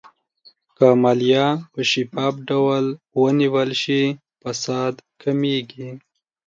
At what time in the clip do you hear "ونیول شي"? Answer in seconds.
3.21-4.03